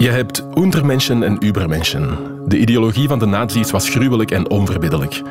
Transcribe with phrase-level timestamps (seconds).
[0.00, 2.18] Je hebt Untermenschen en Übermenschen.
[2.46, 5.22] De ideologie van de nazi's was gruwelijk en onverbiddelijk.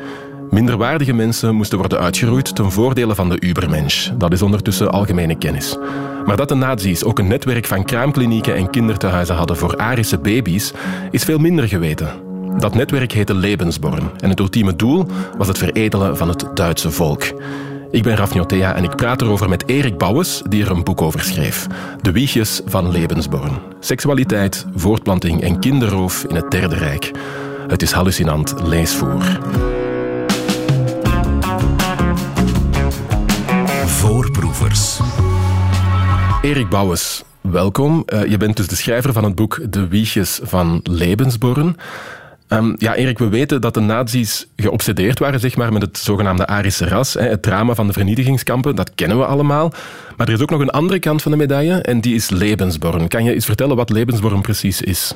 [0.50, 4.10] Minderwaardige mensen moesten worden uitgeroeid ten voordele van de Übermensch.
[4.18, 5.76] Dat is ondertussen algemene kennis.
[6.26, 10.72] Maar dat de nazi's ook een netwerk van kraamklinieken en kindertehuizen hadden voor Arische baby's,
[11.10, 12.08] is veel minder geweten.
[12.58, 15.06] Dat netwerk heette Lebensborn en het ultieme doel
[15.38, 17.22] was het veredelen van het Duitse volk.
[17.90, 21.02] Ik ben Raf Njotea en ik praat erover met Erik Bouwes, die er een boek
[21.02, 21.66] over schreef.
[22.02, 23.58] De wiegjes van Lebensborn.
[23.80, 27.10] Seksualiteit, voortplanting en kinderroof in het Derde Rijk.
[27.68, 29.38] Het is hallucinant leesvoer.
[33.86, 35.00] Voorproevers.
[36.42, 38.02] Erik Bouwes, welkom.
[38.06, 41.76] Uh, je bent dus de schrijver van het boek De Wiegjes van Lebensborn.
[42.52, 46.46] Um, ja, Erik, we weten dat de nazi's geobsedeerd waren zeg maar, met het zogenaamde
[46.46, 47.14] Arische ras.
[47.14, 49.72] Hè, het drama van de vernietigingskampen, dat kennen we allemaal.
[50.16, 53.08] Maar er is ook nog een andere kant van de medaille en die is Lebensborn.
[53.08, 55.14] Kan je eens vertellen wat Lebensborn precies is?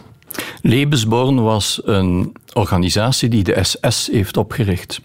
[0.63, 5.01] Lebensborn was een organisatie die de SS heeft opgericht.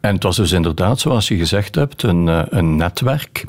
[0.00, 3.44] En het was dus inderdaad, zoals je gezegd hebt, een, eh, een netwerk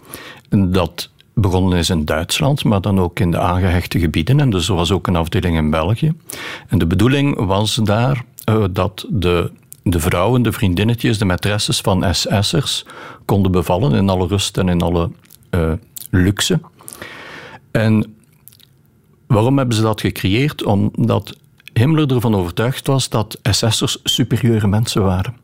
[0.50, 4.40] dat begonnen is in Duitsland, maar dan ook in de aangehechte gebieden.
[4.40, 6.14] En dus er was ook een afdeling in België.
[6.68, 9.52] En de bedoeling was daar uh, dat de,
[9.84, 12.86] de vrouwen, de vriendinnetjes, de maîtresses van SS'ers
[13.26, 15.10] konden bevallen in alle rust en in alle
[15.52, 15.74] uh,
[16.10, 16.60] luxe.
[17.72, 18.16] En
[19.28, 20.64] waarom hebben ze dat gecreëerd?
[20.64, 21.38] Omdat
[21.74, 25.36] Himmler ervan overtuigd was dat SS'ers superieure mensen waren.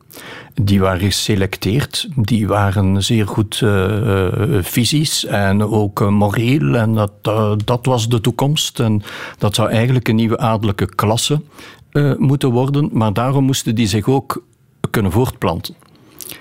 [0.54, 6.74] Die waren geselecteerd, die waren zeer goed uh, fysisch en ook uh, moreel.
[6.74, 7.12] En dat,
[7.64, 8.80] dat was de toekomst.
[8.80, 9.02] En
[9.38, 11.40] dat zou eigenlijk een nieuwe adellijke klasse
[12.18, 12.88] moeten worden.
[12.92, 14.42] Maar daarom moesten die zich ook
[14.90, 15.74] kunnen voortplanten.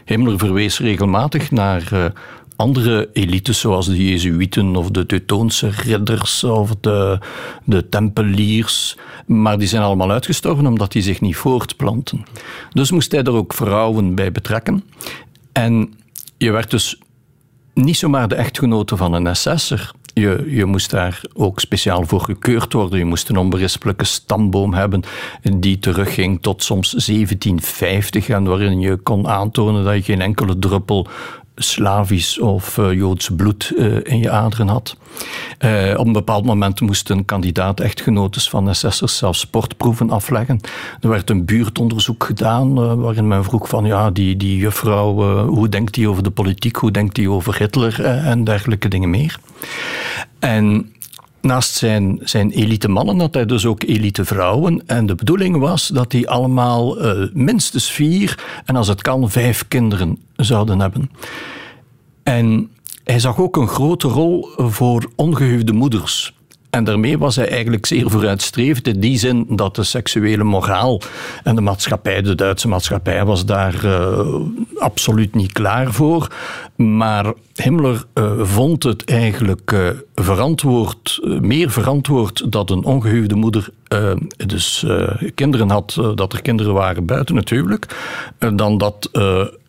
[0.06, 2.13] Himmler verwees regelmatig naar
[2.62, 7.20] andere elites, zoals de Jezuïeten of de Teutoonse ridders of de,
[7.64, 8.98] de Tempeliers.
[9.26, 12.26] Maar die zijn allemaal uitgestorven omdat die zich niet voortplanten.
[12.73, 14.84] Dus moest hij er ook vrouwen bij betrekken.
[15.52, 15.94] En
[16.38, 17.00] je werd dus
[17.74, 19.91] niet zomaar de echtgenote van een SS'er.
[20.14, 23.00] Je, je moest daar ook speciaal voor gekeurd worden.
[23.00, 25.02] Je moest een onberispelijke stamboom hebben
[25.58, 31.08] die terugging tot soms 1750 en waarin je kon aantonen dat je geen enkele druppel
[31.56, 34.97] Slavisch of uh, Joods bloed uh, in je aderen had.
[35.59, 40.59] Uh, op een bepaald moment moesten kandidaat-echtgenotes van SS'ers zelfs sportproeven afleggen.
[41.01, 45.94] Er werd een buurtonderzoek gedaan waarin men vroeg van ja, die, die juffrouw, hoe denkt
[45.94, 49.40] die over de politiek, hoe denkt die over Hitler en dergelijke dingen meer.
[50.40, 50.94] En
[51.41, 54.88] Naast zijn, zijn elite mannen had hij dus ook elite vrouwen.
[54.88, 59.68] En de bedoeling was dat die allemaal uh, minstens vier en als het kan vijf
[59.68, 61.12] kinderen zouden hebben.
[62.24, 62.69] En
[63.03, 66.34] hij zag ook een grote rol voor ongehuwde moeders.
[66.72, 71.02] En daarmee was hij eigenlijk zeer vooruitstrevend in die zin dat de seksuele moraal
[71.44, 74.20] en de maatschappij, de Duitse maatschappij, was daar uh,
[74.78, 76.28] absoluut niet klaar voor.
[76.76, 83.70] Maar Himmler uh, vond het eigenlijk uh, verantwoord, meer verantwoord dat een ongehuwde moeder
[84.48, 84.86] dus
[85.36, 87.86] kinderen had, dat er kinderen waren buiten het huwelijk,
[88.53, 89.09] dan dat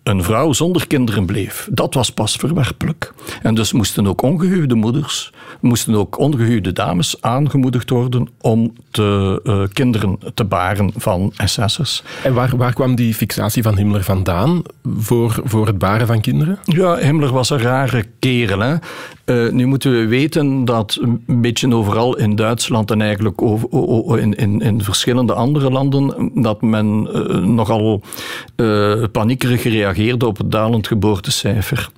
[0.02, 1.68] een vrouw zonder kinderen bleef.
[1.70, 3.12] Dat was pas verwerpelijk.
[3.42, 9.62] En dus moesten ook ongehuwde moeders, moesten ook ongehuwde dames aangemoedigd worden om te, uh,
[9.72, 12.02] kinderen te baren van SS'ers.
[12.22, 14.62] En waar, waar kwam die fixatie van Himmler vandaan
[14.98, 16.58] voor, voor het baren van kinderen?
[16.64, 18.58] Ja, Himmler was een rare kerel.
[18.58, 18.74] Hè?
[19.24, 24.34] Uh, nu moeten we weten dat een beetje overal in Duitsland en eigenlijk over, in,
[24.34, 28.02] in, in verschillende andere landen, dat men uh, nogal
[29.12, 31.88] paniekerig gereageerd reageerde op het dalend geboortecijfer.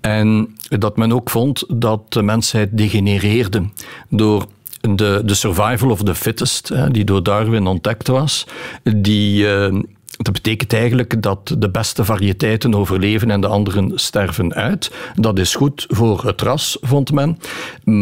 [0.00, 3.68] En dat men ook vond dat de mensheid degenereerde
[4.08, 4.46] door
[4.80, 8.46] de, de survival of the fittest, die door Darwin ontdekt was,
[8.82, 9.44] die.
[9.44, 9.80] Uh,
[10.22, 14.90] dat betekent eigenlijk dat de beste variëteiten overleven en de anderen sterven uit.
[15.14, 17.38] Dat is goed voor het ras, vond men.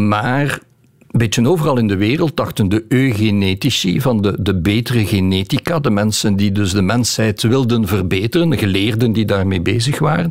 [0.08, 0.58] Maar
[1.08, 5.90] een beetje overal in de wereld dachten de eugenetici van de, de betere genetica, de
[5.90, 10.30] mensen die dus de mensheid wilden verbeteren, de geleerden die daarmee bezig waren,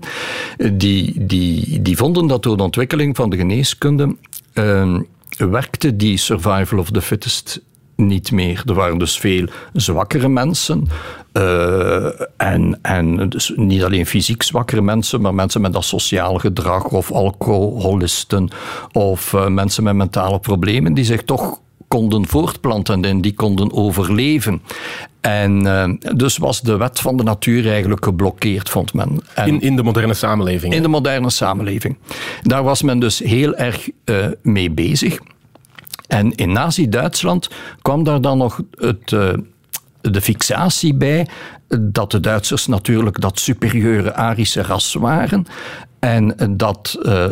[0.74, 4.16] die, die, die vonden dat door de ontwikkeling van de geneeskunde
[4.54, 5.00] uh,
[5.38, 7.62] werkte die survival of the fittest
[7.98, 8.64] niet meer.
[8.66, 10.88] Er waren dus veel zwakkere mensen.
[11.34, 12.06] Uh,
[12.38, 18.50] en en dus niet alleen fysiek zwakkere mensen, maar mensen met asociaal gedrag of alcoholisten
[18.92, 24.62] of uh, mensen met mentale problemen die zich toch konden voortplanten en die konden overleven.
[25.22, 29.22] En uh, dus was de wet van de natuur eigenlijk geblokkeerd, vond men.
[29.34, 30.74] En in, in de moderne samenleving?
[30.74, 31.98] In de moderne samenleving.
[32.42, 33.90] Daar was men dus heel erg
[34.42, 35.20] mee bezig.
[36.08, 37.50] En in Nazi-Duitsland
[37.82, 39.34] kwam daar dan nog het, uh,
[40.02, 41.28] de fixatie bij
[41.80, 45.46] dat de Duitsers natuurlijk dat superieure Arische ras waren
[46.00, 47.26] en dat uh,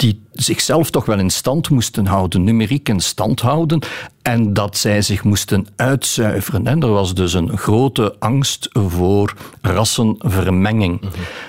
[0.00, 3.82] die zichzelf toch wel in stand moesten houden, numeriek in stand houden,
[4.22, 6.66] en dat zij zich moesten uitzuiveren.
[6.66, 11.00] En er was dus een grote angst voor rassenvermenging.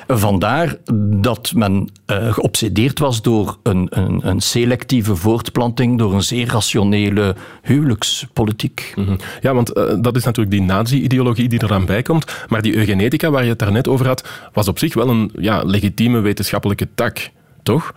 [0.07, 0.77] Vandaar
[1.21, 7.35] dat men uh, geobsedeerd was door een, een, een, selectieve voortplanting, door een zeer rationele
[7.61, 8.93] huwelijkspolitiek.
[8.95, 9.15] Mhm.
[9.41, 12.45] Ja, want uh, dat is natuurlijk die nazi-ideologie die eraan bij komt.
[12.47, 15.63] Maar die eugenetica waar je het daarnet over had, was op zich wel een ja,
[15.63, 17.31] legitieme wetenschappelijke tak
[17.63, 17.93] toch?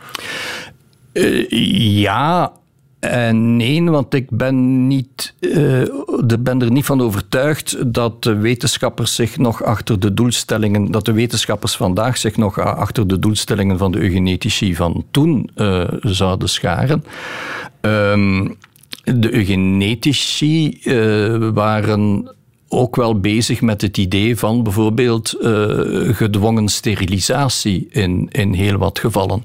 [1.12, 1.48] Uh,
[2.00, 2.52] ja,
[3.00, 5.82] en nee, want ik ben, niet, uh,
[6.40, 11.12] ben er niet van overtuigd dat de wetenschappers zich nog achter de doelstellingen, dat de
[11.12, 17.04] wetenschappers vandaag zich nog achter de doelstellingen van de eugenetici van toen uh, zouden scharen.
[17.80, 18.56] Um,
[19.04, 20.80] de eugenetici
[21.54, 22.34] waren
[22.74, 25.48] ook wel bezig met het idee van bijvoorbeeld uh,
[26.14, 29.42] gedwongen sterilisatie in, in heel wat gevallen.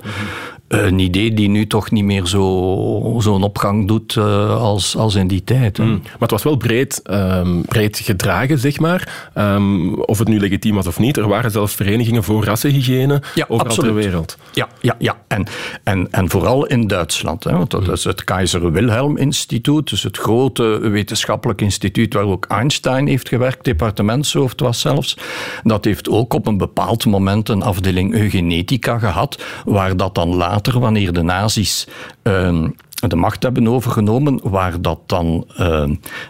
[0.70, 5.28] Een idee die nu toch niet meer zo'n zo opgang doet uh, als, als in
[5.28, 5.78] die tijd.
[5.78, 5.88] Mm.
[6.02, 9.30] Maar het was wel breed, um, breed gedragen, zeg maar.
[9.38, 11.18] Um, of het nu legitiem was of niet.
[11.18, 13.92] Er waren zelfs verenigingen voor rassenhygiëne ja, overal absoluut.
[13.92, 14.38] ter wereld.
[14.52, 15.18] Ja, ja, ja.
[15.28, 15.46] En,
[15.84, 17.44] en, en vooral in Duitsland.
[17.44, 19.90] Hè, want dat is het Keizer Wilhelm Instituut.
[19.90, 23.66] Dus het grote wetenschappelijk instituut waar ook Einstein heeft gewerkt.
[23.66, 25.18] Departementshoofd was zelfs.
[25.64, 29.44] Dat heeft ook op een bepaald moment een afdeling eugenetica gehad.
[29.66, 31.88] Waar dat dan later later, wanneer de nazi's
[32.24, 32.68] uh,
[33.08, 35.84] de macht hebben overgenomen, waar dat dan uh,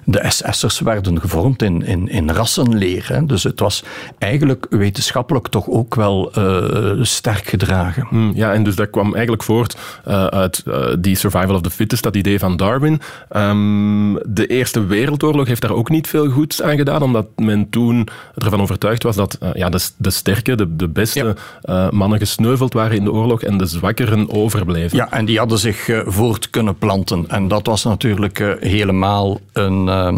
[0.05, 3.05] de SS'ers werden gevormd in, in, in rassenleer.
[3.07, 3.25] Hè.
[3.25, 3.83] Dus het was
[4.17, 8.05] eigenlijk wetenschappelijk toch ook wel uh, sterk gedragen.
[8.09, 9.77] Hmm, ja, en dus dat kwam eigenlijk voort
[10.07, 10.63] uh, uit
[10.99, 13.01] die survival of the fittest, dat idee van Darwin.
[13.35, 18.07] Um, de Eerste Wereldoorlog heeft daar ook niet veel goeds aan gedaan, omdat men toen
[18.37, 21.89] ervan overtuigd was dat ja, de, de sterke, de, de beste ja.
[21.91, 24.97] mannen gesneuveld waren in de oorlog en de zwakkeren overbleven.
[24.97, 27.25] Ja, en die hadden zich voort kunnen planten.
[27.27, 30.17] En dat was natuurlijk uh, helemaal een, uh,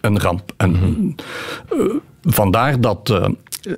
[0.00, 0.52] een ramp.
[0.56, 1.14] En, mm
[1.68, 2.00] -hmm.
[2.22, 3.20] vandaar dat,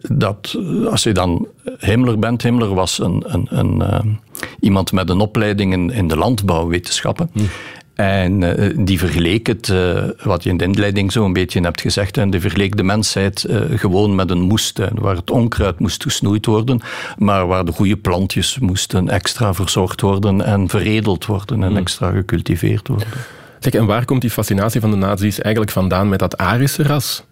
[0.08, 0.58] dat
[0.90, 1.46] als je dan
[1.78, 4.18] Himmler bent, Himmler was een, een, een
[4.60, 7.30] iemand met een opleiding in, in de landbouwwetenschappen.
[7.32, 7.48] Mm.
[7.94, 11.80] En uh, die vergeleek het, uh, wat je in de inleiding zo een beetje hebt
[11.80, 16.02] gezegd, en die vergeleek de mensheid uh, gewoon met een moestuin, waar het onkruid moest
[16.02, 16.80] gesnoeid worden,
[17.18, 21.76] maar waar de goede plantjes moesten extra verzorgd worden en veredeld worden en hmm.
[21.76, 23.06] extra gecultiveerd worden.
[23.58, 27.24] Zeg, en waar komt die fascinatie van de nazi's eigenlijk vandaan met dat Arische ras?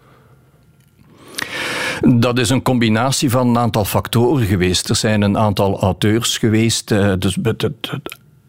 [2.00, 4.88] Dat is een combinatie van een aantal factoren geweest.
[4.88, 6.88] Er zijn een aantal auteurs geweest.
[7.18, 7.70] Dus het,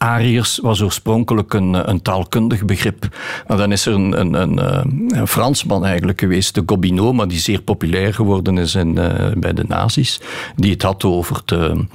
[0.02, 3.08] Ariërs was oorspronkelijk een, een, taalkundig begrip.
[3.48, 7.28] Maar dan is er een, een, een, eh, een Fransman eigenlijk geweest, de Gobineau, maar
[7.28, 10.20] die zeer populair geworden is in, uh, bij de nazi's,
[10.56, 11.86] die het had over de,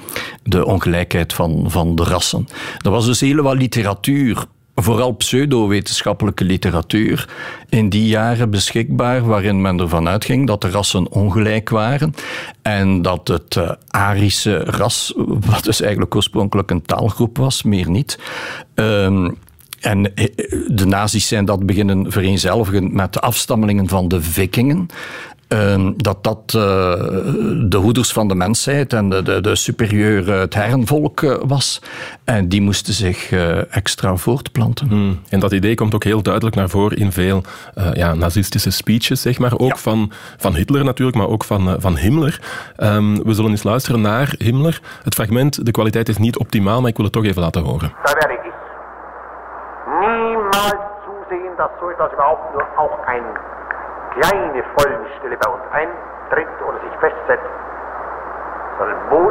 [0.43, 2.47] de ongelijkheid van, van de rassen.
[2.79, 4.47] Er was dus heel wat literatuur
[4.83, 7.29] vooral pseudo-wetenschappelijke literatuur
[7.69, 12.15] in die jaren beschikbaar, waarin men ervan uitging dat de rassen ongelijk waren
[12.63, 15.13] en dat het uh, Arische ras,
[15.51, 18.19] wat dus eigenlijk oorspronkelijk een taalgroep was, meer niet,
[18.75, 19.37] um,
[19.81, 20.27] en eh,
[20.67, 24.89] de nazi's zijn dat beginnen vereenzelvigen met de afstammelingen van de vikingen.
[25.49, 26.63] Ehm, dat dat uh,
[27.69, 31.83] de hoeders van de mensheid en de, de, de superieure het herrenvolk uh, was.
[32.25, 34.89] En die moesten zich uh, extra voortplanten.
[34.89, 35.21] Hmm.
[35.29, 37.43] En dat idee komt ook heel duidelijk naar voren in veel
[37.93, 39.59] ja, nazistische speeches, zeg maar.
[39.59, 39.77] Ook ja.
[39.77, 42.41] van, van Hitler natuurlijk, maar ook van, van Himmler.
[42.77, 44.81] Um, we zullen eens luisteren naar Himmler.
[45.03, 47.93] Het fragment, de kwaliteit is niet optimaal, maar ik wil het toch even laten horen.
[48.03, 48.53] Daar werde ik
[50.01, 53.25] niemals zusehen, dass so etwas überhaupt nur auch ein
[54.17, 57.45] kleine Folgenstelle bei uns eintritt oder sich festsetzt,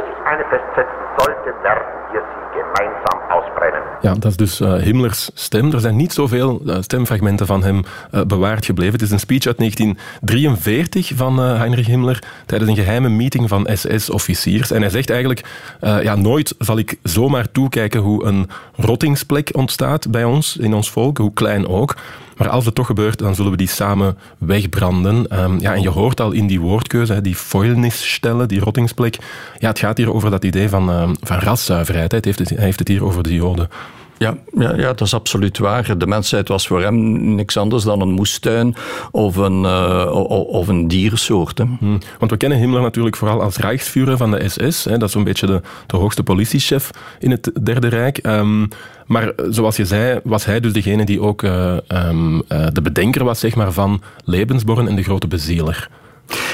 [0.07, 3.81] sich eine festsetzen sollte, werden wir sie gemeinsam ausbrennen.
[4.01, 5.71] Ja, dat is dus uh, Himmlers stem.
[5.71, 8.93] Er zijn niet zoveel uh, stemfragmenten van hem uh, bewaard gebleven.
[8.93, 14.71] Het is een speech uit 1943 van Heinrich Himmler tijdens een geheime meeting van SS-officiers.
[14.71, 15.43] En hij zegt eigenlijk,
[15.79, 21.17] ja, nooit zal ik zomaar toekijken hoe een rottingsplek ontstaat bij ons, in ons volk,
[21.17, 21.95] hoe klein ook.
[22.37, 25.39] Maar als het toch gebeurt, dan zullen we die samen wegbranden.
[25.43, 29.17] Um, ja, en je hoort al in die woordkeuze, die foilnisstellen, die rottingsplek.
[29.57, 32.11] Ja, het gaat hier over dat idee van, um, van raszuiverheid.
[32.11, 33.69] Hij heeft, het, hij heeft het hier over de Joden.
[34.17, 35.97] Ja, ja, ja, dat is absoluut waar.
[35.97, 38.75] De mensheid was voor hem niks anders dan een moestuin
[39.11, 40.11] of een, uh,
[40.47, 41.57] of een diersoort.
[41.57, 41.99] Hmm.
[42.19, 44.83] Want we kennen Himmler natuurlijk vooral als Rijksvuurder van de SS.
[44.83, 44.97] Hè.
[44.97, 46.89] Dat is zo'n beetje de, de hoogste politiechef
[47.19, 48.19] in het Derde Rijk.
[48.27, 48.67] Um,
[49.05, 53.23] maar zoals je zei, was hij dus degene die ook uh, um, uh, de bedenker
[53.23, 55.89] was zeg maar, van Lebensborn en de grote bezieler.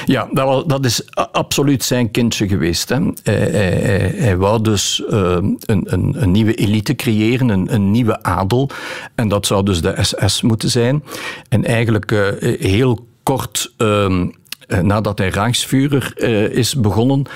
[0.04, 2.88] Ja, dat, was, dat is absoluut zijn kindje geweest.
[2.88, 2.98] Hè.
[3.22, 8.22] Hij, hij, hij, wou dus uh, een, een, een, nieuwe elite creëren, een, een, nieuwe
[8.22, 8.70] adel.
[9.14, 11.04] En dat zou dus de SS moeten zijn.
[11.48, 12.28] En eigenlijk uh,
[12.60, 14.22] heel kort uh,
[14.82, 17.26] nadat hij Rijksvuurder is begonnen,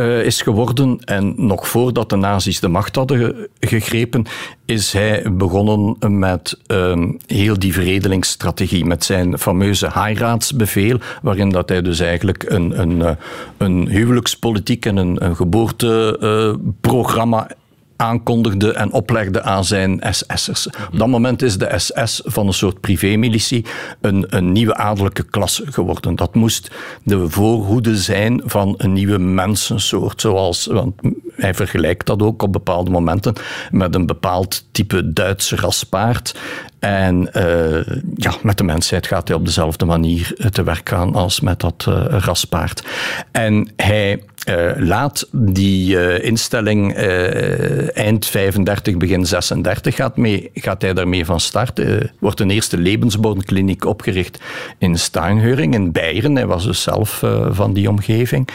[0.00, 0.98] uh, is geworden.
[1.04, 4.24] En nog voordat de nazi's de macht hadden gegrepen,
[4.64, 8.84] is hij begonnen met um, heel die verredelingsstrategie.
[8.84, 13.12] Met zijn fameuze Heiratsbevel, waarin dat hij dus eigenlijk een, een, eh,
[13.56, 17.56] een huwelijkspolitiek en een, een geboorteprogramma uh,
[18.00, 20.66] aankondigde en oplegde aan zijn SS'ers.
[20.66, 23.64] Op dat moment is de SS van een soort privémilitie
[24.00, 26.16] een, een nieuwe adellijke klasse geworden.
[26.16, 26.70] Dat moest
[27.02, 30.20] de voorhoede zijn van een nieuwe mensensoort.
[30.20, 31.00] Zoals, want
[31.36, 33.34] hij vergelijkt dat ook op bepaalde momenten
[33.70, 36.38] met een bepaald type Duitse raspaard.
[36.78, 41.40] En uh, ja, met de mensheid gaat hij op dezelfde manier te werk gaan als
[41.40, 42.84] met dat uh, raspaard.
[43.32, 50.82] En hij uh, laat die uh, instelling uh, eind 35, begin 36 gaat, mee, gaat
[50.82, 51.82] hij daarmee van start.
[52.18, 54.40] Wordt een eerste levensbornkliniek opgericht
[54.78, 56.36] in Steinheuring in Beieren.
[56.36, 58.48] Hij was dus zelf van die omgeving.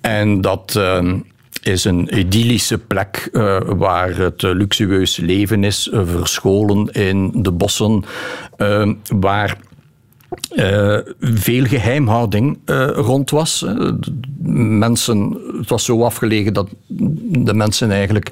[0.00, 0.80] En dat
[1.62, 3.28] is een idyllische plek
[3.66, 8.04] waar het luxueus leven is, verscholen in de bossen,
[8.58, 9.56] uh, waar
[10.54, 13.64] uh, veel geheimhouding uh, rond was.
[14.42, 16.68] Mensen, het was zo afgelegen dat
[17.28, 18.30] de mensen eigenlijk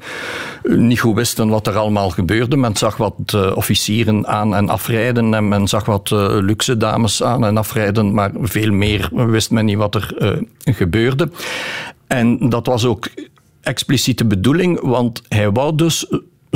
[0.62, 2.56] niet goed wisten wat er allemaal gebeurde.
[2.56, 6.10] Men zag wat uh, officieren aan en afrijden en men zag wat
[6.40, 10.14] luxe dames aan en afrijden, maar veel meer wist men niet wat er
[10.64, 11.30] gebeurde.
[12.06, 13.08] En dat was ook
[13.60, 16.06] expliciete bedoeling, want hij wou dus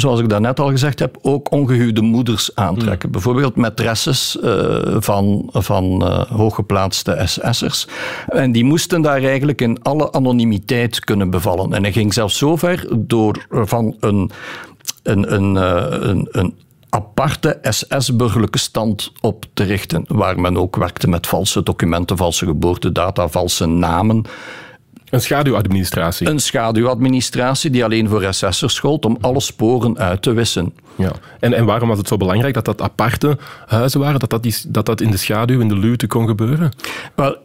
[0.00, 3.08] zoals ik daarnet al gezegd heb, ook ongehuwde moeders aantrekken.
[3.08, 3.12] Mm.
[3.12, 7.86] Bijvoorbeeld matresses uh, van, van uh, hooggeplaatste SS'ers.
[8.28, 11.72] En die moesten daar eigenlijk in alle anonimiteit kunnen bevallen.
[11.72, 14.30] En hij ging zelfs zover door van een,
[15.02, 15.54] een, een,
[16.08, 16.54] een, een
[16.90, 23.28] aparte SS-burgerlijke stand op te richten, waar men ook werkte met valse documenten, valse geboortedata,
[23.28, 24.24] valse namen.
[25.10, 26.28] Een schaduwadministratie.
[26.28, 30.74] Een schaduwadministratie die alleen voor SS'ers schold om alle sporen uit te wissen.
[30.94, 31.12] Ja.
[31.40, 34.54] En, en waarom was het zo belangrijk dat dat aparte huizen waren, dat dat, die,
[34.68, 36.70] dat dat in de schaduw, in de luwte kon gebeuren?
[37.14, 37.36] Wel,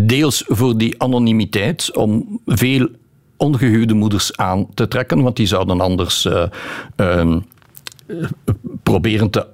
[0.00, 2.88] deels voor die anonimiteit, om veel
[3.36, 6.44] ongehuwde moeders aan te trekken, want die zouden anders uh,
[6.96, 7.36] uh,
[8.82, 9.46] proberen te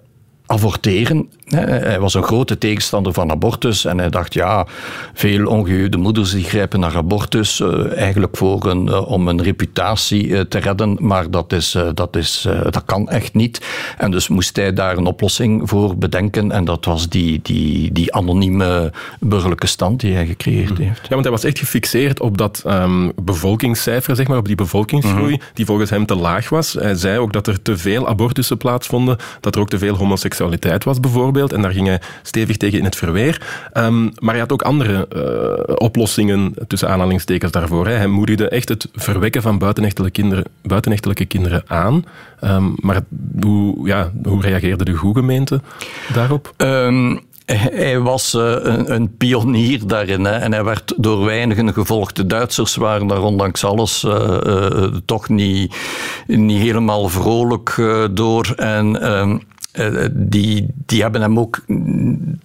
[0.46, 1.30] avorteren.
[1.56, 4.66] Hij was een grote tegenstander van abortus en hij dacht, ja,
[5.14, 10.26] veel ongehuwde moeders die grijpen naar abortus uh, eigenlijk voor een, uh, om een reputatie
[10.26, 13.60] uh, te redden, maar dat, is, dat, is, dat kan echt niet.
[13.98, 18.14] En dus moest hij daar een oplossing voor bedenken en dat was die, die, die
[18.14, 20.82] anonieme burgerlijke stand die hij gecreëerd mhm.
[20.82, 21.02] heeft.
[21.02, 25.32] Ja, want hij was echt gefixeerd op dat um, bevolkingscijfer, zeg maar, op die bevolkingsgroei,
[25.34, 26.72] mm die volgens hem te laag was.
[26.72, 30.84] Hij zei ook dat er te veel abortussen plaatsvonden, dat er ook te veel homoseksualiteit
[30.84, 33.42] was bijvoorbeeld en daar ging hij stevig tegen in het verweer.
[33.74, 37.86] Um, maar hij had ook andere uh, oplossingen, tussen aanhalingstekens, daarvoor.
[37.86, 37.94] Hè.
[37.94, 42.04] Hij moedigde echt het verwekken van buitenechtelijke kinderen, kinderen aan.
[42.44, 43.00] Um, maar
[43.40, 45.60] hoe, ja, hoe reageerde de goede gemeente
[46.12, 46.54] daarop?
[46.56, 47.20] Um
[47.58, 52.16] hij was uh, een, pionier daarin hè, en hij werd door weinigen gevolgd.
[52.16, 55.74] De Duitsers waren daar ondanks alles uh, toch niet,
[56.26, 57.74] niet helemaal vrolijk
[58.10, 58.52] door.
[58.56, 59.02] En
[59.72, 61.64] uh, die, die hebben hem ook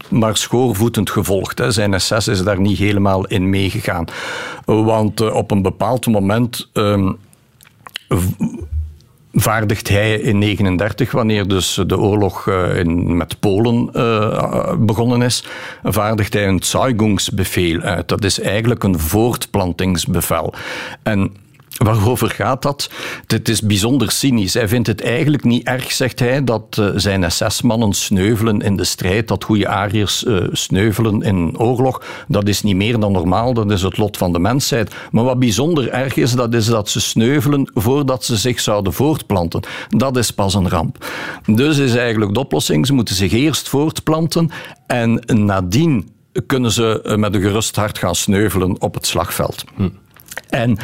[0.10, 1.58] maar schoorvoetend gevolgd.
[1.58, 1.72] Hè.
[1.72, 4.06] Zijn SS is daar niet helemaal in meegegaan.
[4.66, 7.18] Want uh, op een bepaald moment um,
[9.34, 13.90] vaardigt hij in 1939, wanneer dus de oorlog in, met Polen
[14.86, 15.44] begonnen is,
[15.84, 18.08] vaardigt hij een Zeugungsbevel uit.
[18.08, 20.54] Dat is eigenlijk een voortplantingsbevel.
[21.04, 21.32] En
[21.76, 22.90] Waarover gaat dat?
[23.28, 24.54] Het is bijzonder cynisch.
[24.54, 28.84] Hij vindt het eigenlijk niet erg, zegt hij, dat uh, zijn SS-mannen sneuvelen in de
[28.84, 32.04] strijd, dat goede Ariërs uh, sneuvelen in oorlog.
[32.28, 34.96] Dat is niet meer dan normaal, dat is het lot van de mensheid.
[35.12, 39.62] Maar wat bijzonder erg is, dat is dat ze sneuvelen voordat ze zich zouden voortplanten.
[39.90, 41.06] Dat is pas een ramp.
[41.46, 44.50] Dus is eigenlijk de oplossing, ze moeten zich eerst voortplanten
[44.88, 46.10] en nadien
[46.46, 49.64] kunnen ze met een gerust hart gaan sneuvelen op het slagveld.
[49.76, 49.90] Hm.
[50.50, 50.78] En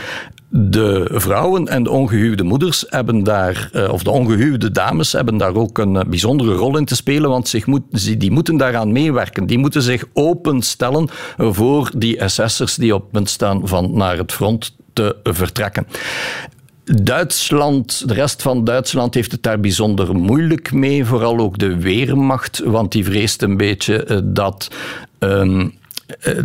[0.53, 5.55] de vrouwen en de ongehuwde moeders hebben daar, eh, of de ongehuwde dames hebben daar
[5.55, 9.46] ook een eh, bijzondere rol in te spelen, want zich moet, die moeten daaraan meewerken.
[9.46, 14.75] Die moeten zich openstellen voor die SS'ers die op punt staan van naar het front
[14.93, 15.88] te vertrekken.
[16.84, 21.05] Duitsland, de rest van Duitsland heeft het daar bijzonder moeilijk mee.
[21.05, 24.67] Vooral ook de Weermacht, want die vreest een beetje eh, dat.
[25.20, 25.67] Ehm,
[26.20, 26.38] eh,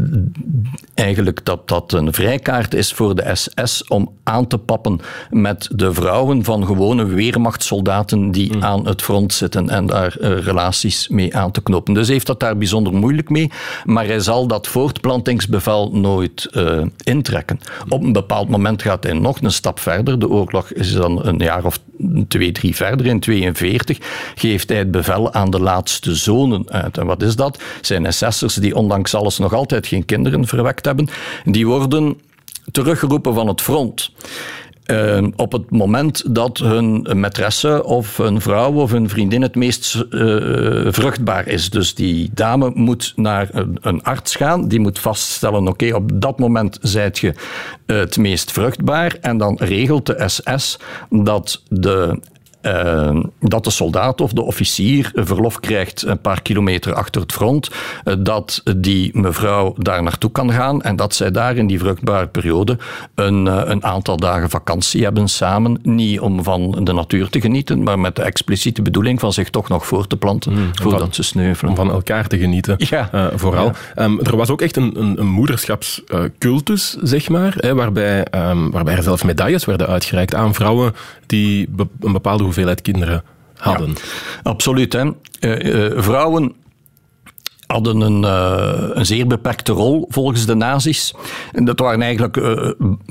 [0.95, 5.95] eigenlijk dat dat een vrijkaart is voor de SS om aan te pappen met de
[5.95, 8.65] vrouwen van gewone weermachtssoldaten die mm.
[8.65, 11.95] aan het front zitten en daar uh, relaties mee aan te knopen.
[11.95, 13.51] Dus hij heeft dat daar bijzonder moeilijk mee,
[13.85, 17.61] maar hij zal dat voortplantingsbevel nooit uh, intrekken.
[17.89, 20.19] Op een bepaald moment gaat hij nog een stap verder.
[20.19, 21.79] De oorlog is dan een jaar of
[22.29, 23.07] twee, drie verder.
[23.07, 23.99] In 42
[24.35, 26.99] geeft hij het bevel aan de laatste zonen uit.
[26.99, 27.63] En wat is dat?
[27.81, 31.09] Zijn SS'ers die ondanks alles nog altijd geen kinderen verwekt hebben,
[31.45, 32.21] die worden
[32.73, 34.11] teruggeroepen van het front.
[34.87, 40.05] Uh, op het moment dat hun maîtresse of hun vrouw of hun vriendin het meest
[40.11, 41.71] uh, vruchtbaar is.
[41.71, 46.39] Dus die dame moet naar een, een arts gaan, die moet vaststellen: oké, op dat
[46.39, 47.35] moment zijt je
[47.87, 49.17] het meest vruchtbaar.
[49.21, 50.79] En dan regelt de SS
[51.11, 52.21] dat de
[52.67, 57.71] uh, dat de soldaat of de officier verlof krijgt een paar kilometer achter het front,
[58.05, 62.27] uh, dat die mevrouw daar naartoe kan gaan en dat zij daar in die vruchtbare
[62.27, 62.79] periode
[63.15, 65.79] een, uh, een aantal dagen vakantie hebben samen.
[65.83, 69.69] Niet om van de natuur te genieten, maar met de expliciete bedoeling van zich toch
[69.69, 71.71] nog voor te planten mm, voordat van, ze sneuvelen.
[71.71, 73.31] Om van elkaar te genieten, ja.
[73.35, 73.73] vooral.
[73.95, 74.05] Ja.
[74.05, 78.95] Um, er was ook echt een, een, een moederschapscultus, zeg maar, hè, waarbij, um, waarbij
[78.95, 80.95] er zelfs medailles werden uitgereikt aan vrouwen
[81.27, 81.69] die
[82.01, 83.23] een bepaalde hoeveelheid kinderen
[83.57, 83.95] hadden.
[84.43, 84.93] absoluut.
[84.93, 85.05] Hè.
[85.41, 86.55] Uh, uh, vrouwen
[87.67, 91.15] hadden een, uh, een, zeer beperkte rol volgens de nazi's.
[91.53, 92.39] En dat waren eigenlijk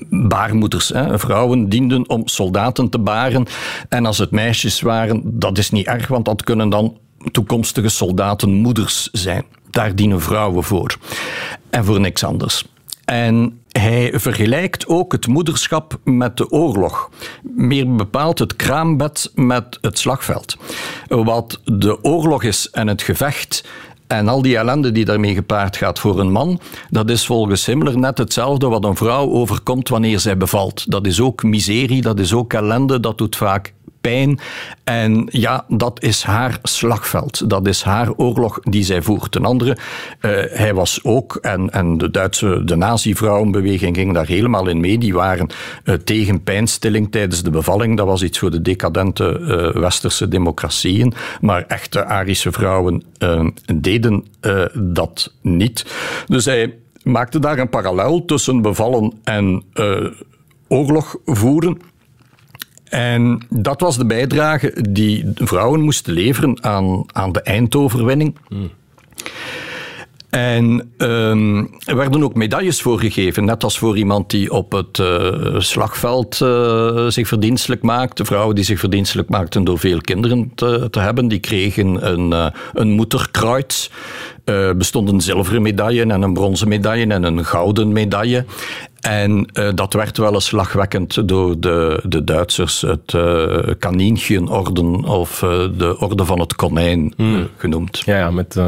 [0.09, 0.89] baarmoeders.
[0.89, 1.19] Hè.
[1.19, 3.45] Vrouwen dienden om soldaten te baren.
[3.89, 6.97] En als het meisjes waren, dat is niet erg, want dat kunnen dan
[7.31, 9.43] toekomstige soldatenmoeders zijn.
[9.69, 10.97] Daar dienen vrouwen voor.
[11.69, 12.65] En voor niks anders.
[13.05, 17.09] En hij vergelijkt ook het moederschap met de oorlog.
[17.41, 20.57] Meer bepaald het kraambed met het slagveld.
[21.07, 23.63] Wat de oorlog is en het gevecht
[24.07, 26.59] en al die ellende die daarmee gepaard gaat voor een man,
[26.89, 30.91] dat is volgens Himmler net hetzelfde wat een vrouw overkomt wanneer zij bevalt.
[30.91, 33.73] Dat is ook miserie, dat is ook ellende, dat doet vaak
[34.83, 37.49] En ja, dat is haar slagveld.
[37.49, 39.31] Dat is haar oorlog die zij voert.
[39.31, 44.67] Ten andere, uh, hij was ook, en, en de Duitse, de nazi-vrouwenbeweging ging daar helemaal
[44.67, 44.97] in mee.
[44.97, 45.49] Die waren
[45.83, 47.97] uh, tegen pijnstilling tijdens de bevalling.
[47.97, 51.13] Dat was iets voor de decadente uh, westerse democratieën.
[51.41, 53.03] Maar echte Arische vrouwen
[53.75, 54.25] deden
[54.73, 55.85] dat niet.
[56.27, 59.63] Dus hij maakte daar een parallel tussen bevallen en
[60.67, 61.77] oorlog voeren.
[62.95, 68.35] En dat was de bijdrage die vrouwen moesten leveren aan, aan de eindoverwinning.
[70.29, 74.97] En um, er werden ook medailles voor gegeven, net als voor iemand die op het
[74.97, 78.25] uh, slagveld uh, zich verdienstelijk maakte.
[78.25, 82.47] Vrouwen die zich verdienstelijk maakten door veel kinderen te, te hebben, die kregen een, uh,
[82.73, 83.91] een moederkruid.
[84.77, 88.45] bestond een zilveren medaille en een bronzen medaille en een gouden medaille.
[89.05, 95.41] En uh, dat werd wel eens lachwekkend door de, de Duitsers het uh, Kaninchenorden of
[95.41, 97.47] uh, de Orde van het Konijn hmm.
[97.57, 98.01] genoemd.
[98.05, 98.59] Ja, ja met,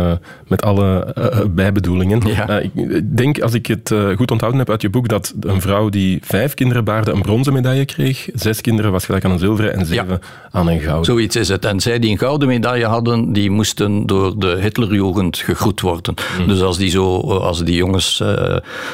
[0.47, 1.13] met alle
[1.49, 2.21] bijbedoelingen.
[2.25, 2.59] Ja.
[2.59, 6.19] ik denk, als ik het goed onthouden heb uit je boek, dat een vrouw die
[6.23, 8.29] vijf kinderen baarde een bronzen medaille kreeg.
[8.33, 10.49] Zes kinderen was gelijk aan een zilveren en zeven ja.
[10.51, 11.05] aan een gouden.
[11.05, 11.65] Zoiets is het.
[11.65, 16.13] En zij die een gouden medaille hadden, die moesten door de Hitlerjugend gegroet worden.
[16.37, 16.47] Hmm.
[16.47, 18.23] Dus als die, zo, als die jongens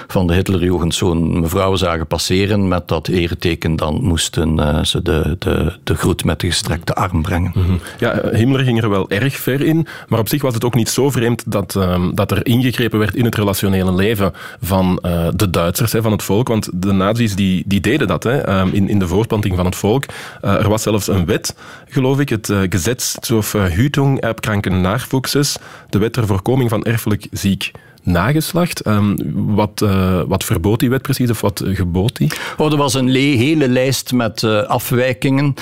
[0.07, 5.35] van de Hitlerjugend zo'n mevrouw zagen passeren met dat ereteken, dan moesten uh, ze de,
[5.39, 7.51] de, de groet met de gestrekte arm brengen.
[7.53, 7.79] -hmm.
[7.99, 10.89] Ja, Himmler ging er wel erg ver in, maar op zich was het ook niet
[10.89, 15.49] zo vreemd dat, uh, dat er ingegrepen werd in het relationele leven van uh, de
[15.49, 16.47] Duitsers, hè, van het volk.
[16.47, 19.75] Want de nazi's die, die deden dat hè, ehm, in, in de voortplanting van het
[19.75, 20.03] volk.
[20.41, 21.55] er was zelfs een wet,
[21.87, 25.57] geloof ik, het Gesetz zur Verhütung erbkranken Nachwuchses,
[25.89, 27.71] de wet ter voorkoming van erfelijk ziek
[28.03, 28.85] nageslacht.
[28.87, 29.15] Um,
[29.55, 32.31] wat, uh, wat verbood die wet precies of wat gebood die?
[32.57, 35.53] Oh, er was een hele lijst met uh, afwijkingen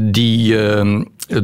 [0.00, 0.56] die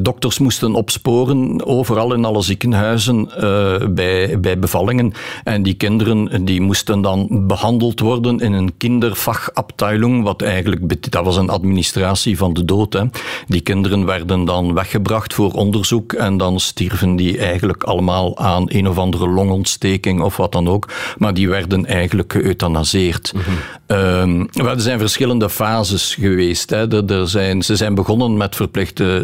[0.00, 5.12] dokters moesten opsporen overal in alle ziekenhuizen uh, bij, bij bevallingen.
[5.44, 11.36] En die kinderen die moesten dan behandeld worden in een kinderfachabteilung, wat eigenlijk dat was
[11.36, 12.92] een administratie van de dood.
[12.92, 13.04] Hè.
[13.46, 18.88] Die kinderen werden dan weggebracht voor onderzoek en dan stierven die eigenlijk allemaal aan een
[18.88, 20.88] of andere longontsteking of wat dan ook.
[21.18, 23.32] Maar die werden eigenlijk geëuthanaseerd.
[23.34, 23.40] Mm
[23.86, 24.48] -hmm.
[24.66, 26.70] er zijn verschillende fases geweest.
[26.70, 27.04] Hè.
[27.10, 29.22] Er, zijn, ze zijn begonnen met verplichte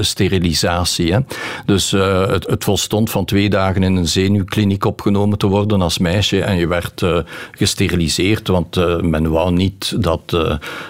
[1.64, 5.98] Dus uh, het, het, volstond van twee dagen in een zenuwkliniek opgenomen te worden als
[5.98, 7.18] meisje en je werd uh,
[7.52, 10.36] gesteriliseerd, want uh, men wou niet dat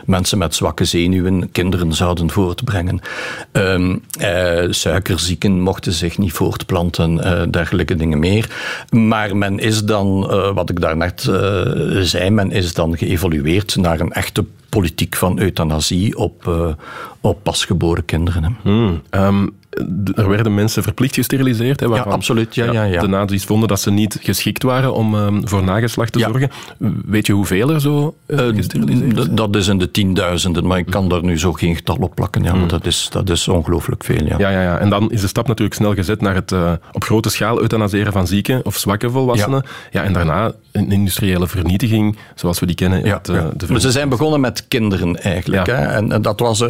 [0.05, 3.01] mensen met zwakke zenuwen kinderen zouden voortbrengen.
[3.53, 4.03] Um,
[4.71, 8.51] suikerzieken mochten zich niet voortplanten, dergelijke dingen meer.
[8.91, 10.21] Maar men is dan,
[10.55, 11.21] wat ik daarnet
[12.01, 16.73] zei, men is dan geëvolueerd naar een echte politiek van euthanasie op, uh,
[17.21, 18.57] op pasgeboren kinderen.
[18.63, 19.57] Hmm, um,
[20.15, 21.81] er werden mensen verplicht gesteriliseerd.
[21.81, 22.55] Hè, ja, absoluut.
[22.55, 26.13] Ja, ja, ja, De nazi's vonden dat ze niet geschikt waren om um, voor nageslacht
[26.13, 26.51] te zorgen.
[27.07, 29.35] Weet je hoeveel er zo uh, gesteriliseerd zijn?
[29.35, 32.43] Dat is in de tienduizenden, maar ik kan daar nu zo geen getal op plakken.
[32.43, 32.69] Ja, mm.
[32.69, 34.25] dat is, dat is ongelooflijk veel.
[34.25, 34.39] Ja.
[34.39, 34.79] Ja, ja, ja.
[34.79, 38.13] En dan is de stap natuurlijk snel gezet naar het uh, op grote schaal euthanaseren
[38.13, 39.65] van zieke of zwakke volwassenen.
[39.91, 43.05] Ja, en daarna een industriële vernietiging, zoals we die kennen.
[43.05, 45.67] Ja, het, uh, de ze zijn begonnen met kinderen eigenlijk.
[45.67, 45.73] Hè?
[45.73, 46.65] En, en, dat was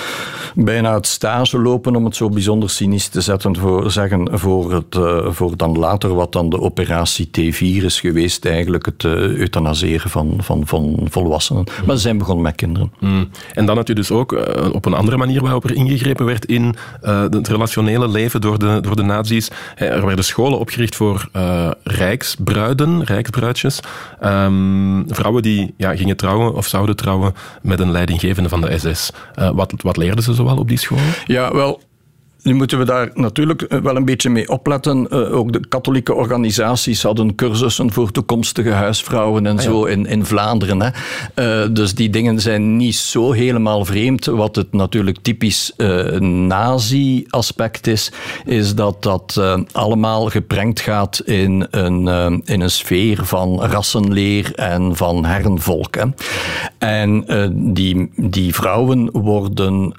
[0.54, 4.94] bijna het stage lopen, om het zo bijzonder cynisch te zetten voor, zeggen, voor, het,
[4.94, 10.10] uh, voor dan later wat dan de operatie T4 is geweest, eigenlijk het uh, euthanaseren
[10.10, 11.64] van, van, van volwassenen.
[11.80, 11.86] Mm.
[11.86, 12.92] Maar ze zijn begonnen met kinderen.
[13.00, 13.28] Mm.
[13.54, 14.40] En dan had je dus ook uh,
[14.72, 18.96] op een andere manier waarop er ingegrepen werd in het relationele leven door de, door
[18.96, 19.50] de nazi's.
[19.76, 21.28] Er werden scholen opgericht voor
[21.82, 23.04] rijksbruiden,
[24.24, 29.10] Um, vrouwen die ja, gingen trouwen of zouden trouwen met een leidinggevende van de SS.
[29.54, 31.14] wat, wat leerden ze zoal op die scholen?
[31.26, 31.80] Ja, wel,
[32.44, 35.06] nu moeten we daar natuurlijk eh, wel een beetje mee opletten.
[35.10, 40.24] Uh, ook de katholieke organisaties hadden cursussen voor toekomstige huisvrouwen en ah, zo in, in
[40.24, 40.80] Vlaanderen.
[40.82, 40.90] Hè.
[41.64, 44.24] Uh, dus die dingen zijn niet zo helemaal vreemd.
[44.24, 45.72] Wat het natuurlijk typisch
[46.18, 48.12] nazi-aspect is,
[48.44, 49.40] is dat dat
[49.72, 52.08] allemaal geprengd gaat in een,
[52.44, 55.94] in een sfeer van rassenleer en van herrenvolk.
[55.94, 56.04] Hè.
[56.78, 57.24] En
[57.72, 59.94] die, die vrouwen worden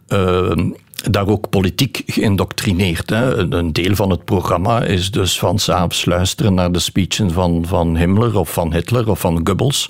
[1.11, 3.09] daar ook politiek geïndoctrineerd.
[3.09, 3.53] Hè.
[3.53, 7.97] Een deel van het programma is dus van s'avonds luisteren naar de speeches van, van
[7.97, 9.89] Himmler of van Hitler of van Goebbels.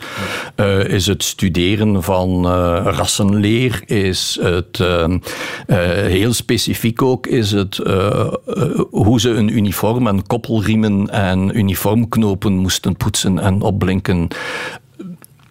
[0.55, 5.05] Uh, is het studeren van uh, rassenleer, is het uh,
[6.07, 7.79] heel specifiek ook, is het
[8.89, 14.27] hoe ze een uniform en koppelriemen en uniformknopen moesten poetsen en opblinken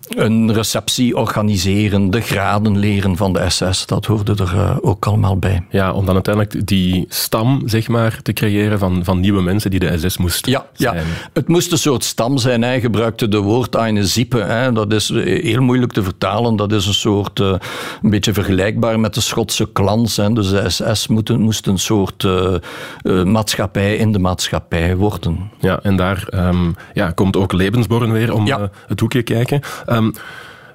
[0.09, 5.39] een receptie organiseren, de graden leren van de SS, dat hoorde er uh, ook allemaal
[5.39, 5.67] bij.
[5.71, 9.81] Ja, om dan uiteindelijk die stam, zeg maar, te creëren van, van nieuwe mensen die
[9.81, 10.97] de SS moest ja, zijn.
[10.97, 12.63] Ja, het moest een soort stam zijn.
[12.63, 14.39] Hij gebruikte de woord eine Zippe.
[14.39, 14.73] Hè.
[14.73, 16.57] Dat is eh, heel moeilijk te vertalen.
[16.57, 17.55] Dat is een soort, uh,
[18.03, 20.17] een beetje vergelijkbaar met de Schotse clans.
[20.17, 20.33] Hè.
[20.33, 25.51] Dus de SS moet, moest een soort uh, maatschappij in de maatschappij worden.
[25.61, 28.71] Ja, en daar um, ja, komt ook Levensborn weer om ja.
[28.87, 29.61] het hoekje kijken.
[29.95, 30.13] Um,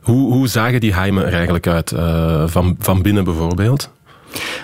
[0.01, 3.89] hoe, hoe zagen die heimen er eigenlijk uit, uh, van, van binnen bijvoorbeeld?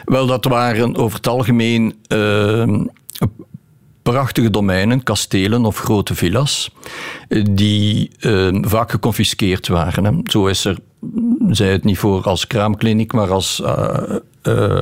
[0.05, 2.79] Wel, dat waren over het algemeen uh,
[4.03, 6.71] prachtige domeinen, kastelen of grote villa's,
[7.49, 10.05] die uh, vaak geconfiskeerd waren.
[10.05, 10.11] Hè.
[10.23, 10.77] Zo is er,
[11.49, 13.61] zij het niet voor als kraamkliniek, maar als
[14.43, 14.77] uh,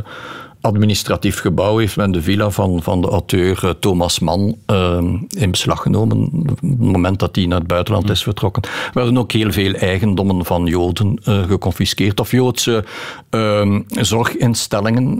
[0.63, 4.97] administratief gebouw heeft men de villa van, van de auteur eh, Thomas Mann uh,
[5.29, 6.29] in beslag genomen.
[6.49, 8.63] Op het moment dat hij naar het buitenland is vertrokken.
[8.63, 12.19] Er werden ook heel veel eigendommen van Joden uh, geconfiskeerd.
[12.19, 12.83] Of Joodse
[13.31, 15.17] uh, zorginstellingen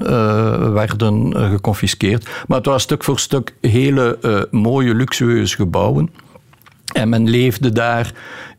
[0.74, 2.30] werden geconfiskeerd.
[2.48, 6.10] Maar het was stuk voor stuk hele mooie, luxueuze gebouwen.
[6.94, 8.14] En men leefde daar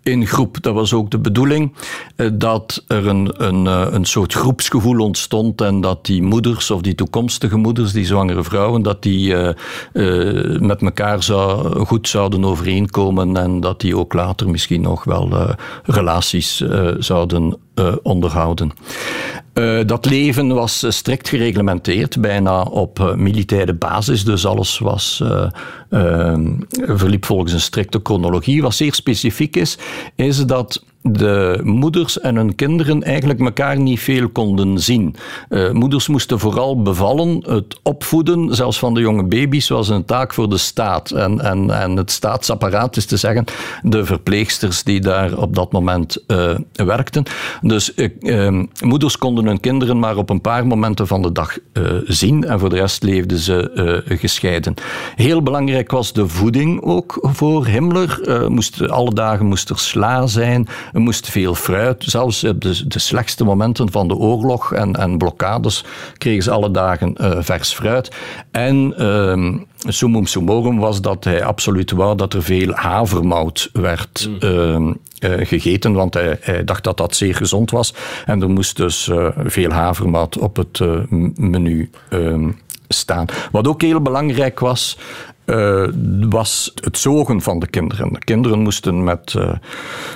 [0.04, 0.62] in groep.
[0.62, 1.72] Dat was ook de bedoeling,
[2.16, 6.80] eh, dat er een, een, eh, een soort groepsgevoel ontstond en dat die moeders of
[6.80, 9.48] die toekomstige moeders, die zwangere vrouwen, dat die uh,
[10.60, 16.64] met elkaar zou, goed zouden overeenkomen en dat die ook later misschien nog wel relaties
[16.98, 17.56] zouden
[18.02, 18.72] onderhouden.
[19.86, 25.22] Dat leven was strikt gereglementeerd, bijna op militaire basis, dus alles was,
[26.70, 28.62] verliep volgens een strikte chronologie.
[28.62, 29.78] Wat zeer specifiek is,
[30.16, 35.16] is dat de moeders en hun kinderen eigenlijk elkaar niet veel konden zien.
[35.48, 37.44] Uh, moeders moesten vooral bevallen.
[37.48, 41.10] Het opvoeden, zelfs van de jonge baby's, was een taak voor de staat.
[41.10, 43.44] En, en, en het staatsapparaat is te zeggen,
[43.82, 47.24] de verpleegsters die daar op dat moment uh, werkten.
[47.60, 51.58] Dus uh, moeders konden hun kinderen maar op een paar momenten van de dag
[52.04, 54.74] zien en voor de rest leefden ze gescheiden.
[55.16, 58.20] Heel belangrijk was de voeding ook voor Himmler.
[58.48, 60.68] moest, alle dagen moest er sla zijn.
[60.94, 65.18] Er moest veel fruit, zelfs op de, de slechtste momenten van de oorlog en, en
[65.18, 65.84] blokkades
[66.18, 68.10] kregen ze alle dagen uh, vers fruit.
[68.50, 69.54] En uh,
[69.92, 74.86] summum summorum was dat hij absoluut wou dat er veel havermout werd uh,
[75.20, 77.94] gegeten, want hij, hij, dacht dat dat zeer gezond was.
[78.24, 81.00] En er moest dus uh, veel havermout op het uh,
[81.34, 82.50] menu ehm,
[82.88, 83.26] staan.
[83.52, 84.98] Wat ook heel belangrijk was,
[85.46, 85.84] uh,
[86.28, 88.12] was het zogen van de kinderen.
[88.12, 89.52] De kinderen moesten, met, uh,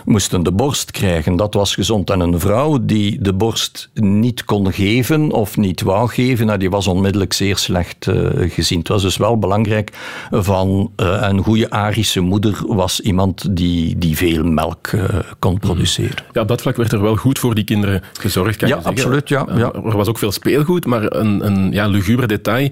[0.04, 2.10] moesten de borst krijgen, dat was gezond.
[2.10, 6.70] En een vrouw die de borst niet kon geven of niet wou geven, nou, die
[6.70, 8.78] was onmiddellijk zeer slecht uh, gezien.
[8.78, 9.92] Het was dus wel belangrijk
[10.30, 14.90] van een goede Arische moeder was iemand die, die veel melk
[15.38, 15.60] kon mhm.
[15.60, 16.24] produceren.
[16.32, 18.82] Ja, op dat vlak werd er wel goed voor die kinderen gezorgd, kan ja, je
[18.82, 19.02] zeggen.
[19.02, 19.72] Absoluut, ja, ja.
[19.72, 22.70] Er was ook veel speelgoed, maar een, een ja, luguber detail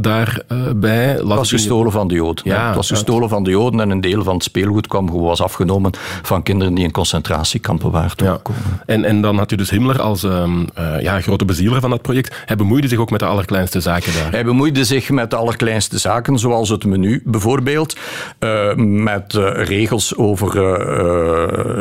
[0.00, 1.22] daarbij...
[1.22, 2.44] was gestolen van de Joden.
[2.44, 5.42] Ja, het was gestolen van de Joden en een deel van het speelgoed kwam, was
[5.42, 8.62] afgenomen van kinderen die in concentratiekampen waren toegekomen.
[8.70, 8.82] Ja.
[8.86, 12.02] En, en dan had u dus Himmler als um, uh, ja, grote bezieler van dat
[12.02, 12.42] project.
[12.44, 14.30] Hij bemoeide zich ook met de allerkleinste zaken daar.
[14.30, 17.96] Hij bemoeide zich met de allerkleinste zaken, zoals het menu bijvoorbeeld.
[18.40, 20.52] Uh, met uh, regels over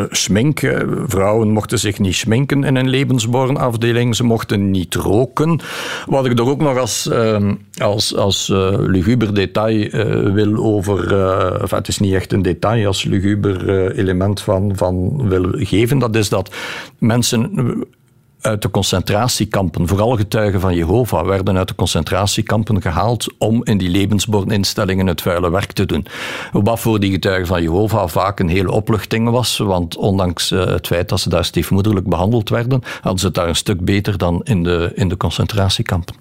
[0.10, 0.60] schmink.
[1.08, 4.16] Vrouwen mochten zich niet schminken in een levensbornafdeling.
[4.16, 5.60] Ze mochten niet roken.
[6.06, 8.48] Wat ik er ook nog als, ehm, als, als
[8.78, 9.90] luguber detail
[10.34, 11.14] wil over.
[11.62, 16.00] Enfin, het is niet echt een detail als luguber uh, element van, van wil geven.
[16.00, 16.56] Dat is dat
[17.00, 17.52] mensen
[18.44, 23.90] uit de concentratiekampen, vooral getuigen van Jehovah, werden uit de concentratiekampen gehaald om in die
[23.90, 26.06] levensborninstellingen het vuile werk te doen.
[26.52, 31.10] Wat voor die getuigen van Jehovah vaak een hele opluchting was, want ondanks het feit
[31.10, 34.64] dat ze daar stiefmoederlijk behandeld werden, hadden ze het daar een stuk beter dan in
[34.64, 36.16] de, in de concentratiekampen.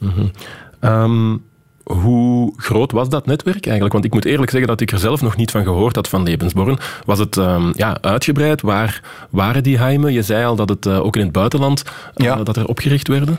[0.81, 1.51] Mm
[1.85, 3.93] hoe groot was dat netwerk eigenlijk?
[3.93, 6.23] Want ik moet eerlijk zeggen dat ik er zelf nog niet van gehoord had van
[6.23, 6.79] Lebensborn.
[7.05, 8.61] Was het um, ja, uitgebreid?
[8.61, 10.13] Waar waren die heimen?
[10.13, 11.83] Je zei al dat het uh, ook in het buitenland
[12.17, 12.43] uh, ja.
[12.43, 13.39] dat er opgericht werden.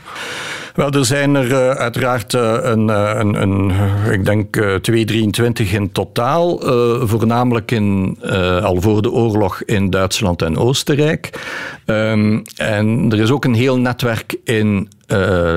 [0.74, 3.72] Wel, er zijn er uh, uiteraard een, een, een,
[4.10, 6.58] ik denk 223 in totaal.
[7.06, 8.18] voornamelijk in,
[8.62, 11.30] al voor de oorlog in Duitsland en Oostenrijk.
[11.86, 14.88] Um, en er is ook een heel netwerk in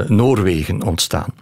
[0.08, 1.34] Noorwegen ontstaan.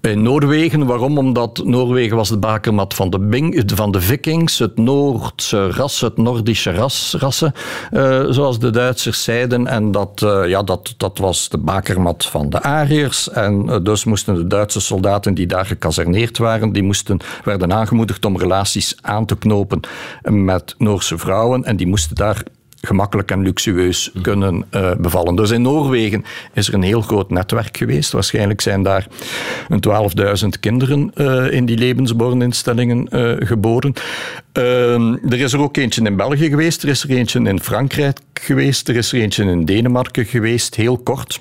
[0.00, 1.18] In Noorwegen, waarom?
[1.18, 6.72] Omdat Noorwegen was de bakermat van de, van de vikings, het Noordse ras, het Noordische
[6.72, 7.52] ras, rassen,
[7.92, 9.66] uh, zoals de Duitsers zeiden.
[9.66, 13.30] En dat, uh, ja, dat, dat was de bakermat van de Ariërs.
[13.30, 18.24] En uh, dus moesten de Duitse soldaten die daar gekazerneerd waren, die moesten, werden aangemoedigd
[18.24, 19.80] om relaties aan te knopen
[20.22, 21.64] met Noorse vrouwen.
[21.64, 22.42] En die moesten daar
[22.82, 25.36] gemakkelijk en luxueus kunnen uh, bevallen.
[25.36, 28.12] Dus in Noorwegen is er een heel groot netwerk geweest.
[28.12, 29.06] Waarschijnlijk zijn daar
[29.68, 29.82] een
[30.42, 33.92] 12.000 kinderen uh, in die levensborninstellingen uh, geboren.
[34.52, 38.18] Ehm, er is er ook eentje in België geweest, er is er eentje in Frankrijk
[38.34, 41.40] geweest, er is er eentje in Denemarken geweest, heel kort.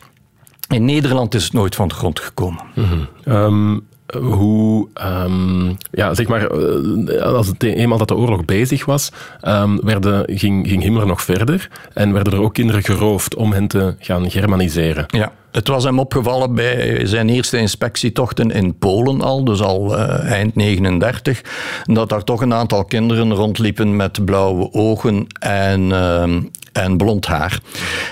[0.68, 2.64] In Nederland is het nooit van de grond gekomen.
[2.76, 3.34] Mm -hmm.
[3.34, 3.88] um,
[4.20, 4.88] hoe,
[5.26, 9.12] um, ja, zeg maar, eh, als het eenmaal dat de oorlog bezig was,
[9.48, 13.68] um, werden, ging, ging Himmler nog verder en werden er ook kinderen geroofd om hen
[13.68, 15.06] te gaan germaniseren.
[15.08, 15.32] Ja.
[15.52, 20.56] Het was hem opgevallen bij zijn eerste inspectietochten in Polen al, dus al uh, eind
[20.56, 21.42] 39,
[21.84, 26.24] dat daar toch een aantal kinderen rondliepen met blauwe ogen en, uh,
[26.72, 27.60] en blond haar.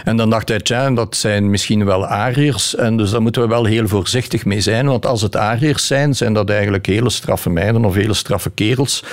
[0.03, 3.47] En dan dacht hij, tja, dat zijn misschien wel Ariërs, en dus daar moeten we
[3.47, 7.49] wel heel voorzichtig mee zijn, want als het Ariërs zijn, zijn dat eigenlijk hele straffe
[7.49, 9.03] meiden of hele straffe kerels.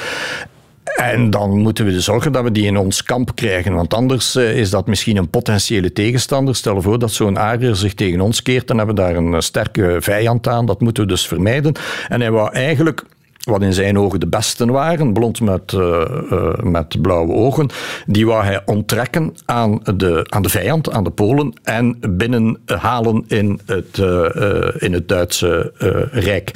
[0.96, 3.74] En dan moeten we zorgen dat we die in ons kamp krijgen.
[3.74, 6.56] Want anders uh, is dat misschien een potentiële tegenstander.
[6.56, 8.68] Stel voor dat zo'n Ariër zich tegen ons keert.
[8.68, 10.66] Dan hebben we daar een uh, sterke vijand aan.
[10.66, 11.74] Dat moeten we dus vermijden.
[12.08, 13.04] En hij wou eigenlijk
[13.46, 17.68] wat in zijn ogen de besten waren, blond met, uh, uh, met blauwe ogen,
[18.06, 23.60] die wou hij onttrekken aan de, aan de vijand, aan de Polen, en binnenhalen in
[23.66, 25.72] het, uh, in het Duitse
[26.12, 26.50] Rijk.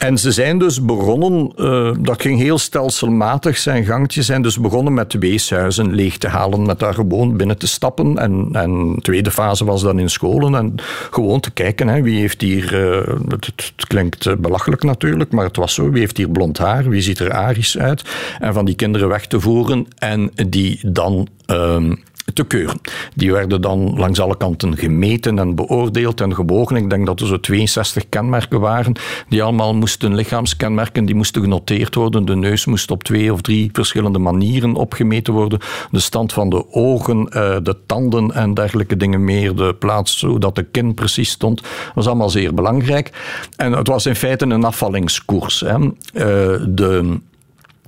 [0.00, 4.94] En ze zijn dus begonnen, uh, dat ging heel stelselmatig zijn gangtje, zijn dus begonnen
[4.94, 8.18] met weeshuizen leeg te halen, met daar gewoon binnen te stappen.
[8.18, 10.74] En, en de tweede fase was dan in scholen en
[11.10, 15.74] gewoon te kijken, hè, wie heeft hier, uh, het, klinkt belachelijk natuurlijk, maar het was
[15.74, 18.02] zo, wie heeft hier blond haar, wie ziet er arisch uit.
[18.38, 21.28] En van die kinderen weg te voeren en die dan...
[21.46, 21.92] Uh,
[22.32, 22.80] te keuren.
[23.14, 26.76] Die werden dan langs alle kanten gemeten en beoordeeld en gebogen.
[26.76, 28.94] Ik denk dat er zo 62 kenmerken waren,
[29.28, 32.24] die allemaal moesten lichaamskenmerken, die moesten genoteerd worden.
[32.24, 35.58] De neus moest op twee of drie verschillende manieren opgemeten worden.
[35.90, 39.54] De stand van de ogen, eh, de tanden en dergelijke dingen meer.
[39.54, 41.62] De plaats zodat de kin precies stond,
[41.94, 43.10] was allemaal zeer belangrijk.
[43.56, 45.62] En het was in feite een afvallingskoers.
[45.62, 45.76] Eh,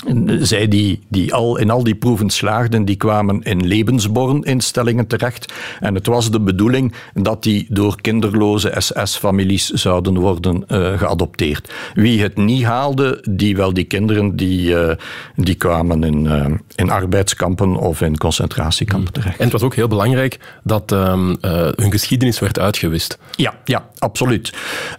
[0.07, 5.53] de zij die, die al in al die proeven slaagden, die kwamen in levensborninstellingen terecht.
[5.81, 11.73] En het was de bedoeling dat die door kinderloze SS-families zouden worden uh, geadopteerd.
[11.95, 14.91] Wie het niet haalde, die wel die kinderen, die, uh,
[15.37, 19.39] die kwamen in, uh, in arbeidskampen of in concentratiekampen terecht.
[19.39, 21.37] En het was ook heel belangrijk dat um,
[21.77, 23.19] hun geschiedenis werd uitgewist.
[23.37, 24.53] Ja, ja absoluut.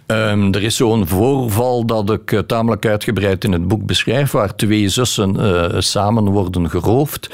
[0.06, 4.88] Um, er is zo'n voorval dat ik tamelijk uitgebreid in het boek beschrijf, waar twee
[4.94, 7.30] zussen uh, samen worden geroofd.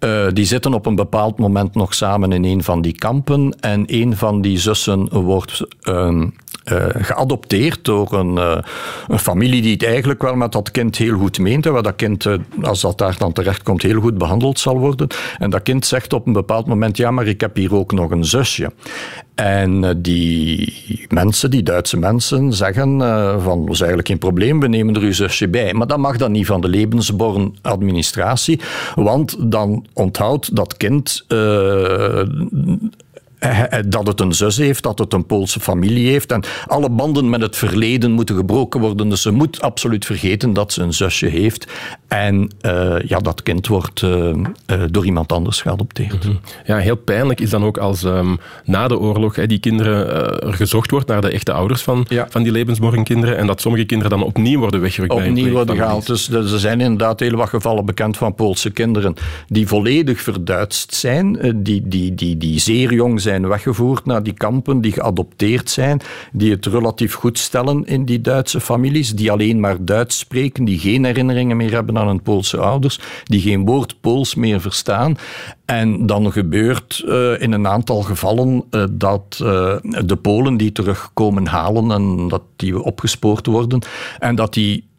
[0.00, 3.56] Uh, die zitten op een bepaald moment nog samen in een van die kampen.
[3.60, 5.62] En een van die zussen wordt
[6.72, 8.36] uh, geadopteerd door een,
[9.08, 11.66] een, familie die het eigenlijk wel met dat kind heel goed meent.
[11.66, 12.26] En waar dat kind,
[12.62, 15.06] als dat daar dan terecht komt, heel goed behandeld zal worden.
[15.38, 18.10] En dat kind zegt op een bepaald moment: Ja, maar ik heb hier ook nog
[18.10, 18.72] een zusje.
[19.34, 23.00] En die mensen, die Duitse mensen, zeggen
[23.42, 25.74] van, dat is eigenlijk geen probleem, we nemen er uw zusje bij.
[25.74, 28.60] Maar dat mag dan niet van de levensborn-administratie,
[28.94, 31.24] want dan onthoudt dat kind
[33.86, 36.32] dat het een zus heeft, dat het een Poolse familie heeft.
[36.32, 39.08] En alle banden met het verleden moeten gebroken worden.
[39.08, 41.66] Dus ze moet absoluut vergeten dat ze een zusje heeft.
[42.08, 44.36] En uh, ja, dat kind wordt uh, uh,
[44.90, 46.24] door iemand anders geadopteerd.
[46.24, 46.40] Mm -hmm.
[46.64, 50.10] Ja, heel pijnlijk is dan ook als um, na de oorlog hè, die kinderen
[50.42, 52.26] er gezocht wordt naar de echte ouders van, ja.
[52.30, 53.36] van die levensborgenkinderen.
[53.36, 55.12] En dat sommige kinderen dan opnieuw worden weggerukt.
[55.12, 56.06] Opnieuw worden gehaald.
[56.06, 59.14] Dus er zijn inderdaad heel wat gevallen bekend van Poolse kinderen
[59.48, 64.32] die volledig verduidst zijn, die, die, die, die zeer jong zijn zijn weggevoerd naar die
[64.32, 66.00] kampen, die geadopteerd zijn,
[66.32, 70.78] die het relatief goed stellen in die Duitse families, die alleen maar Duits spreken, die
[70.78, 75.16] geen herinneringen meer hebben aan hun Poolse ouders, die geen woord Pools meer verstaan.
[75.64, 81.46] En dan gebeurt uh, in een aantal gevallen uh, dat uh, de Polen die terugkomen
[81.46, 83.82] halen en dat die opgespoord worden
[84.18, 84.89] en dat die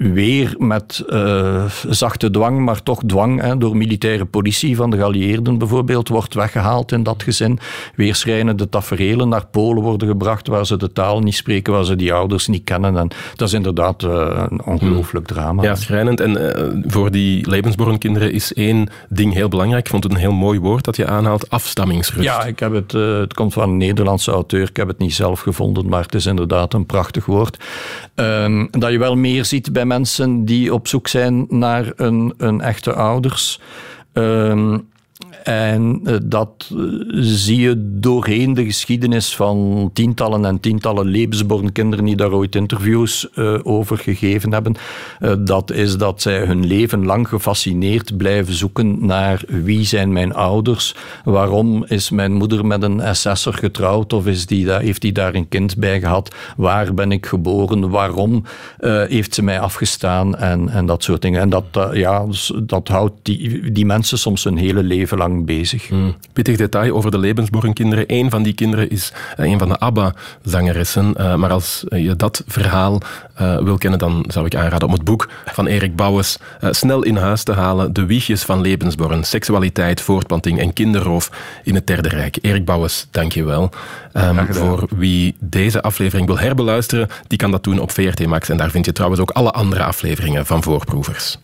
[0.00, 5.58] weer met uh, zachte dwang, maar toch dwang hè, door militaire politie van de geallieerden
[5.58, 7.58] bijvoorbeeld, wordt weggehaald in dat gezin.
[7.94, 11.96] Weer schrijnende taferelen naar Polen worden gebracht waar ze de taal niet spreken, waar ze
[11.96, 12.96] die ouders niet kennen.
[12.96, 15.62] En dat is inderdaad uh, een ongelooflijk drama.
[15.62, 16.20] Ja, schrijnend.
[16.20, 19.84] En uh, voor die levensbornkinderen is één ding heel belangrijk.
[19.84, 22.24] Ik vond het een heel mooi woord dat je aanhaalt, afstammingsrust.
[22.24, 24.68] Ja, ik heb het, het komt van een Nederlandse auteur.
[24.68, 27.64] Ik heb het niet zelf gevonden, maar het is inderdaad een prachtig woord.
[28.14, 32.60] Ehm, dat je wel meer ziet bij mensen die op zoek zijn naar een, een
[32.60, 33.60] echte ouders.
[34.12, 34.88] Um,
[35.42, 36.76] en eh, dat eh,
[37.20, 43.28] zie je doorheen de geschiedenis van tientallen en tientallen levensborn kinderen die daar ooit interviews
[43.34, 44.74] uh, over gegeven hebben.
[45.44, 50.94] Dat is dat zij hun leven lang gefascineerd blijven zoeken naar wie zijn mijn ouders,
[51.24, 55.48] waarom is mijn moeder met een SS'er getrouwd of is die heeft die daar een
[55.48, 58.44] kind bij gehad, waar ben ik geboren, waarom
[59.08, 61.40] heeft ze mij afgestaan en, en dat soort dingen.
[61.40, 62.26] En dat, ja,
[62.62, 65.88] dat houdt die, die mensen soms hun hele leven lang bezig.
[65.88, 66.16] Hmm.
[66.32, 68.04] Pittig detail over de Lebensborn-kinderen.
[68.06, 71.14] Een van die kinderen is uh, een van de ABBA-zangeressen.
[71.18, 73.00] Uh, maar als je dat verhaal
[73.40, 77.16] uh, wil kennen, dan zou ik aanraden om het boek van Erik Bouwens snel in
[77.16, 77.92] huis te halen.
[77.92, 79.24] De wiegjes van Lebensborn.
[79.24, 81.30] Seksualiteit, voortplanting en kinderroof
[81.64, 82.38] in het Derde Rijk.
[82.40, 83.70] Erik Bouwens, dank je wel.
[84.14, 88.48] Um, voor wie deze aflevering wil herbeluisteren, die kan dat doen op VRT Max.
[88.48, 91.38] En daar vind je trouwens ook alle andere afleveringen van Voorproevers.